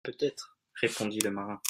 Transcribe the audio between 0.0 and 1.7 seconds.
Peut-être, répondit le marin.